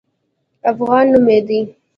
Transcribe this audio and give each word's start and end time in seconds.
افغان 0.71 1.05
نومېدی. 1.11 1.59